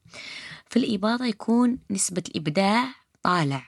في 0.69 0.79
الإباضة 0.79 1.25
يكون 1.25 1.77
نسبة 1.89 2.23
الإبداع 2.29 2.85
طالع. 3.23 3.63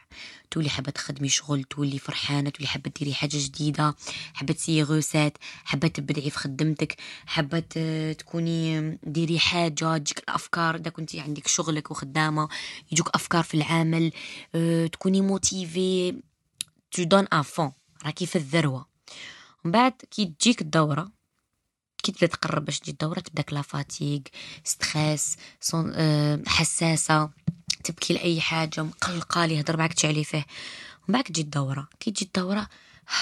تولي 0.52 0.70
حابة 0.70 0.92
تخدمي 0.92 1.30
شغل 1.30 1.64
تولي 1.64 2.00
فرحانة 2.00 2.50
تولي 2.50 2.68
حابة 2.68 2.92
ديري 3.00 3.14
حاجة 3.14 3.38
جديدة 3.38 3.96
حابة 4.34 4.54
تسيي 4.54 4.84
غوسات 4.84 5.38
حابة 5.64 5.88
تبدعي 5.88 6.30
في 6.30 6.38
خدمتك 6.38 6.98
حابة 7.26 7.60
تكوني 8.18 8.92
ديري 9.04 9.40
حاجة 9.40 9.98
تجيك 9.98 10.20
الأفكار. 10.20 10.76
إذا 10.76 10.90
كنتي 10.90 11.20
عندك 11.20 11.48
شغلك 11.48 11.92
وخدامة 11.92 12.50
يجوك 12.92 13.10
أفكار 13.16 13.44
في 13.44 13.54
العمل 13.54 14.12
أه، 14.56 14.88
تكوني 14.88 15.22
motivée 15.22 16.22
tout 16.92 17.04
de 17.04 17.28
avant 17.32 17.72
راكي 18.06 18.26
في 18.26 18.36
الذروة. 18.36 18.86
من 19.64 19.72
بعد 19.72 19.94
كي 20.12 20.26
تجيك 20.26 20.62
الدورة 20.62 21.15
كي 22.06 22.12
تبدا 22.12 22.28
تقرب 22.28 22.66
باش 22.66 22.80
تجي 22.80 22.92
الدورة 22.92 23.20
تبداك 23.20 23.54
la 23.54 23.62
fatigue 23.62 24.20
stress 24.64 25.38
أه، 25.74 26.42
حساسة 26.48 27.30
تبكي 27.84 28.14
لأي 28.14 28.42
حاجة 28.42 28.84
مقلقة 28.84 29.46
لي 29.46 29.56
يهضر 29.56 29.78
معاك 29.78 29.94
تشعلي 29.94 30.24
فيه. 30.24 30.46
ومن 31.08 31.14
بعد 31.14 31.24
تجي 31.24 31.42
الدورة. 31.42 31.88
كي 32.00 32.12
تجي 32.12 32.26
الدورة 32.26 32.70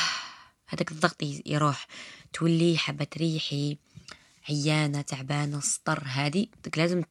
هذاك 0.70 0.92
الضغط 0.92 1.16
يروح. 1.46 1.88
تولي 2.34 2.78
حابة 2.78 3.04
تريحي 3.04 3.78
عيانة 4.50 5.02
تعبانة 5.02 5.60
سطر 5.60 6.04
هادي. 6.06 6.52
لازم 6.78 7.04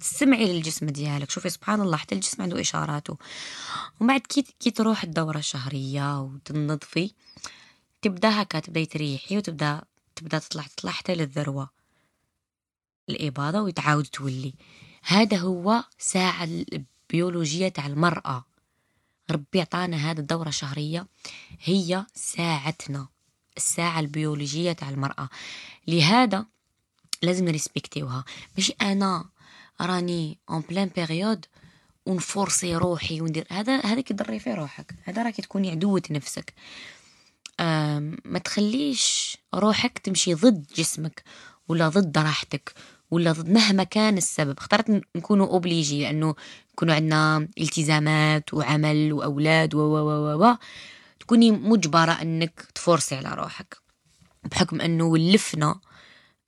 تسمعي 0.00 0.52
للجسم 0.52 0.86
ديالك. 0.86 1.30
شوفي 1.30 1.50
سبحان 1.50 1.80
الله 1.80 1.96
حتى 1.96 2.14
الجسم 2.14 2.42
عنده 2.42 2.60
إشاراته. 2.60 3.18
ومن 4.00 4.08
بعد 4.08 4.20
كي 4.20 4.44
كي 4.60 4.70
تروح 4.70 5.02
الدورة 5.02 5.38
الشهرية 5.38 6.20
وتنظفي 6.20 7.12
تبدأ 8.02 8.42
هكا 8.42 8.60
تبدأي 8.60 8.86
تريحي 8.86 9.36
وتبدأ 9.36 9.82
تبدأ 10.20 10.38
تطلع 10.38 10.62
تطلع 10.62 10.92
حتى 10.92 11.14
للذروة. 11.14 11.70
الإباضة 13.08 13.60
ويتعاود 13.60 14.06
تولي. 14.06 14.54
هذا 15.02 15.36
هو 15.36 15.84
ساعة 15.98 16.44
البيولوجية 16.44 17.68
تاع 17.68 17.86
المرأة. 17.86 18.44
ربي 19.30 19.60
عطانا 19.60 19.96
هذه 19.96 20.18
الدورة 20.18 20.48
الشهرية. 20.48 21.06
هي 21.64 22.06
ساعتنا. 22.14 23.08
الساعة 23.56 24.00
البيولوجية 24.00 24.72
تاع 24.72 24.88
المرأة. 24.88 25.28
لهذا 25.88 26.46
لازم 27.22 27.44
نـ 27.44 27.50
respecter 27.50 28.06
وها. 28.06 28.24
مش 28.58 28.72
أنا 28.82 29.24
راني 29.80 30.38
en 30.50 30.60
pleine 30.60 30.90
période 30.96 31.46
ونـ 32.06 32.24
forcer 32.24 32.76
روحي 32.76 33.20
وندير. 33.20 33.46
هذا 33.50 33.80
هذاك 33.80 34.08
تضري 34.08 34.38
في 34.38 34.54
روحك. 34.54 34.94
هذا 35.04 35.22
راكي 35.22 35.42
تكوني 35.42 35.70
عدوة 35.70 36.02
نفسك. 36.10 36.54
ما 38.24 38.38
تخليش 38.44 39.36
روحك 39.54 39.98
تمشي 39.98 40.34
ضد 40.34 40.66
جسمك 40.76 41.22
ولا 41.68 41.88
ضد 41.88 42.18
راحتك 42.18 42.74
ولا 43.10 43.32
ضد 43.32 43.50
مهما 43.50 43.84
كان 43.84 44.16
السبب. 44.16 44.58
اخترت 44.58 45.02
نكونوا 45.16 45.46
obligés 45.46 46.02
لأنه 46.02 46.34
يكونوا 46.72 46.94
عندنا 46.94 47.48
التزامات 47.60 48.54
وعمل 48.54 49.12
وأولاد 49.12 49.74
و 49.74 49.78
و 49.80 50.44
و 50.44 50.56
تكوني 51.20 51.50
مجبرة 51.50 52.12
إنك 52.12 52.60
تفورسي 52.74 53.14
على 53.14 53.34
روحك 53.34 53.76
بحكم 54.44 54.80
إنه 54.80 55.04
ولفنا 55.04 55.80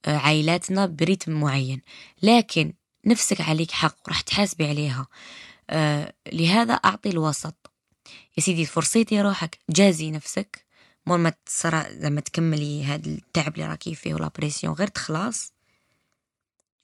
آه، 0.04 0.16
عائلاتنا 0.16 0.86
بريتم 0.86 1.32
معين. 1.32 1.80
لكن 2.22 2.72
نفسك 3.06 3.40
عليك 3.40 3.70
حق 3.70 3.96
وراح 4.06 4.20
تحاسبي 4.20 4.68
عليها. 4.68 5.06
آه 5.70 6.12
لهذا 6.32 6.74
أعطي 6.74 7.08
الوسط. 7.08 7.70
يا 8.36 8.42
سيدي 8.42 8.66
فرصيتي 8.66 9.20
روحك 9.20 9.58
جازي 9.70 10.10
نفسك. 10.10 10.61
مول 11.06 11.18
ما 11.18 11.32
تصرا 11.46 11.88
لما 11.88 12.20
تكملي 12.20 12.84
هذا 12.84 13.08
التعب 13.08 13.54
اللي 13.54 13.66
راكي 13.66 13.94
فيه 13.94 14.14
ولا 14.14 14.30
بريسيون 14.38 14.74
غير 14.74 14.88
تخلص 14.88 15.52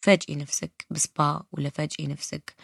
فاجئي 0.02 0.36
نفسك 0.36 0.86
بسبا 0.90 1.42
ولا 1.52 1.70
فاجئي 1.70 2.06
نفسك. 2.06 2.54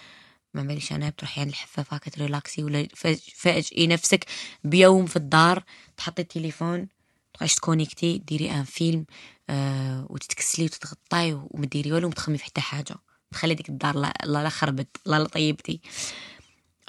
ما 0.54 0.62
ماليش 0.62 0.92
أنا 0.92 1.11
بتروحي 1.11 1.40
عند 1.40 1.50
الحفاف 1.50 1.94
هكا 1.94 2.11
تريلاكسي 2.11 2.64
ولا 2.64 2.88
فاجئي 3.34 3.87
نفسك 3.87 4.25
بيوم 4.64 5.06
في 5.06 5.16
الدار 5.16 5.64
تحطي 5.96 6.23
التليفون 6.23 6.88
تبقاش 7.34 7.54
تـ 7.54 7.61
connecter 7.61 8.19
ديري 8.18 8.50
un 8.50 8.64
film 8.64 9.07
آه 9.50 10.06
وتتكسلي 10.11 10.64
وتتغطاي 10.64 11.32
وما 11.32 11.67
ديري 11.67 11.93
والو 11.93 12.10
وما 12.28 12.36
في 12.36 12.45
حتى 12.45 12.60
حاجة. 12.60 12.95
تخلي 13.30 13.54
ديك 13.54 13.69
الدار 13.69 13.97
لا 13.97 14.14
لا 14.25 14.49
خربت 14.49 14.97
لا 15.06 15.19
لا 15.19 15.28
طيبتي. 15.28 15.80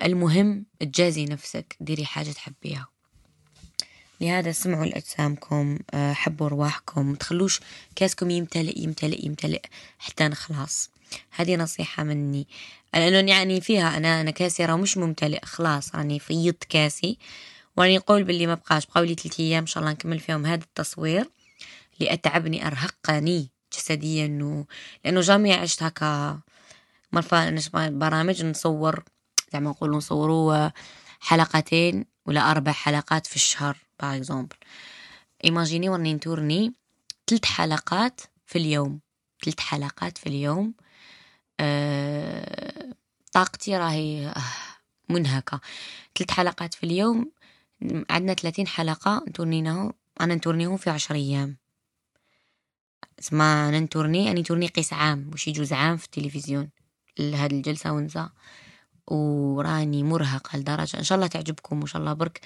المهم 0.04 0.66
تجازي 0.80 1.26
نفسك 1.26 1.78
ديري 1.80 2.06
حاجة 2.06 2.32
تحبيها. 2.32 2.88
لهذا 4.22 4.52
سمعوا 4.52 4.86
لأجسامكم 4.86 5.80
آه، 5.94 6.14
حبوا 6.14 6.48
رواحكم 6.48 7.16
تخلوش 7.16 7.60
كاسكم 7.96 8.30
يمتلئ 8.30 8.80
يمتلئ 8.80 9.26
يمتلئ 9.26 9.62
حتى 10.00 10.28
نخلص 10.28 10.90
هذه 11.32 11.56
نصيحة 11.56 12.04
مني. 12.04 12.48
لأنه 12.94 13.32
يعني 13.32 13.62
فيها 13.62 13.98
أنا 13.98 14.22
أنا 14.22 14.32
كاسي 14.32 14.66
راه 14.66 14.76
مش 14.76 14.98
ممتلئ 14.98 15.46
خلاص 15.46 15.96
راني 15.96 16.20
فيضت 16.20 16.64
كاسي. 16.64 17.18
واني 17.78 17.98
نقول 17.98 18.24
باللي 18.24 18.48
ما 18.48 18.54
بقاش 18.54 18.86
بقاو 18.86 19.04
لي 19.04 19.16
ثلاث 19.16 19.40
أيام 19.40 19.62
إن 19.62 19.68
شاء 19.68 19.84
الله 19.84 19.94
نكمل 19.94 20.20
فيهم 20.20 20.46
هذا 20.46 20.64
التصوير. 20.64 21.30
لأتعبني 22.00 22.68
أرهقني 22.68 23.50
جسديا 23.74 24.40
و... 24.42 24.64
لأنه 25.06 25.22
جامي 25.22 25.54
عشت 25.54 25.84
هكا 25.84 26.40
مرة 27.12 27.62
برامج 27.90 28.46
نصور 28.46 29.04
زعما 29.54 29.70
نقولوا 29.70 29.98
نصوروا 29.98 30.70
حلقتين 31.20 32.06
ولا 32.26 32.52
أربع 32.52 32.72
حلقات 32.72 33.28
في 33.28 33.36
الشهر. 33.36 33.85
باغ 34.02 34.16
اكزومبل 34.16 34.56
ايماجيني 35.46 35.90
ورني 35.90 36.14
نتورني 36.14 36.74
ثلاث 37.28 37.46
حلقات 37.46 38.22
في 38.46 38.58
اليوم 38.58 39.00
ثلاث 39.46 39.60
حلقات 39.60 40.18
في 40.18 40.28
اليوم 40.28 40.74
أه... 41.60 42.94
طاقتي 43.34 43.78
راهي 43.78 44.34
منهكة 45.10 45.62
ثلاث 46.18 46.32
حلقات 46.32 46.74
في 46.74 46.84
اليوم 46.84 47.32
عندنا 48.10 48.34
ثلاثين 48.34 48.68
حلقة 48.68 49.24
نتورنينهم 49.28 49.94
أنا 50.22 50.36
نتورنيهم 50.36 50.78
في 50.78 50.90
عشر 50.90 51.16
أيام. 51.16 51.58
اسمع 53.20 53.70
ننتورني 53.70 54.32
أني 54.32 54.44
تورني 54.44 54.68
قيس 54.68 54.94
عام 54.94 55.30
وشي 55.34 55.52
جوز 55.52 55.74
عام 55.74 55.98
في 55.98 56.06
التلفزيون. 56.06 56.70
لهاد 57.20 57.54
الجلسة 57.54 57.92
ونسا 57.92 58.30
وراني 59.08 60.04
مرهقة 60.04 60.58
لدرجة 60.60 60.98
إن 60.98 61.04
شاء 61.04 61.16
الله 61.16 61.28
تعجبكم 61.28 61.78
وإن 61.78 61.88
شاء 61.88 62.02
الله 62.02 62.14
برك 62.14 62.42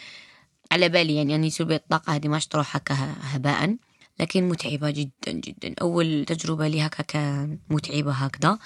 على 0.72 0.90
بالي 0.90 1.16
يعني 1.16 1.36
أني 1.36 1.50
سلبي 1.50 1.76
الطاقة 1.76 2.16
هذه 2.16 2.28
ما 2.28 2.40
تروح 2.40 2.76
هكا 2.76 3.16
هباء 3.22 3.78
لكن 4.20 4.50
متعبة 4.50 4.92
جدا 4.92 5.32
جدا. 5.32 5.76
أول 5.82 6.26
تجربة 6.28 6.68
لي 6.68 6.82
هكا 6.82 7.58
متعبة 7.70 8.12
هكذا. 8.12 8.60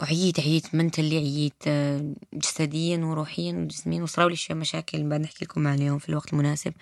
وعييت 0.00 0.40
عييت 0.40 0.74
منتلي 0.74 1.16
عييت 1.16 1.62
آه، 1.66 2.14
جسديا 2.34 2.98
وروحيا 2.98 3.52
وجسميا 3.52 4.02
وصراولي 4.02 4.36
شوية 4.36 4.56
مشاكل. 4.58 5.08
بعد 5.08 5.20
نحكي 5.20 5.44
لكم 5.44 5.66
عليهم 5.66 5.98
في 5.98 6.08
الوقت 6.08 6.32
المناسب. 6.32 6.72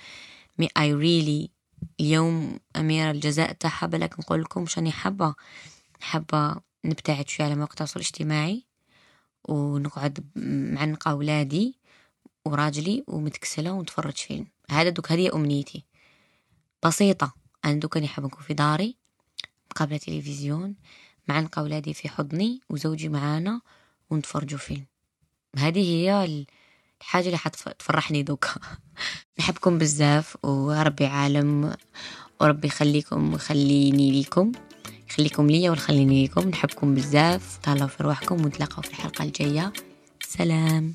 مي 0.58 0.68
I 0.68 0.92
really 1.02 1.50
اليوم 2.00 2.58
أميرة 2.76 3.10
الجزاء 3.10 3.52
تاعها 3.52 3.86
بالك 3.86 4.20
نقول 4.20 4.40
لكم 4.42 4.66
شاني 4.66 4.92
حابة 4.92 5.34
حابة 6.00 6.56
نبتعد 6.84 7.28
شوية 7.28 7.46
على 7.46 7.56
مواقع 7.56 7.72
التواصل 7.72 8.00
الاجتماعي 8.00 8.64
ونقعد 9.48 10.26
معنقة 10.36 11.10
أولادي 11.10 11.78
وراجلي 12.46 13.04
ومتكسلة 13.06 13.72
ونتفرج 13.72 14.16
فيلم. 14.16 14.46
هذا 14.70 14.88
دوك 14.88 15.12
هذه 15.12 15.34
أمنيتي. 15.34 15.84
بسيطة. 16.84 17.34
أنا 17.64 17.80
دوك 17.80 17.96
أني 17.96 18.08
حابة 18.08 18.26
نكون 18.26 18.42
في 18.42 18.54
داري 18.54 18.96
مقابلة 19.70 19.96
تلفزيون 19.96 20.74
معنقة 21.28 21.60
أولادي 21.60 21.94
في 21.94 22.08
حضني 22.08 22.60
وزوجي 22.70 23.08
معانا 23.08 23.60
ونتفرجوا 24.10 24.58
فيلم. 24.58 24.86
هذه 25.58 25.80
هي 25.80 26.44
الحاجة 27.00 27.26
اللي 27.26 27.38
حتفرحني 27.38 28.22
دوكا 28.22 28.50
نحبكم 29.38 29.78
بزاف 29.78 30.36
وربي 30.44 31.06
عالم 31.06 31.74
وربي 32.40 32.66
يخليكم 32.68 33.32
ويخليني 33.32 34.10
ليكم 34.10 34.52
يخليكم 35.10 35.46
ليا 35.46 35.70
ويخليني 35.70 36.22
ليكم. 36.22 36.48
نحبكم 36.48 36.94
بزاف. 36.94 37.58
تهلاو 37.62 37.88
في 37.88 38.02
رواحكم 38.02 38.44
ونتلاقاو 38.44 38.82
في 38.82 38.90
الحلقة 38.90 39.24
الجاية. 39.24 39.72
سلام. 40.20 40.94